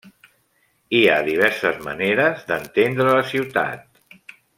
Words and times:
Hi 0.99 1.01
ha 1.09 1.17
diverses 1.27 1.77
maneres 1.89 2.41
d'entendre 2.49 3.11
la 3.19 3.23
ciutat. 3.33 4.27